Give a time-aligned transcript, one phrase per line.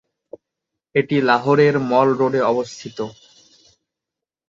[0.95, 2.97] এটি লাহোরের মল রোডে অবস্থিত।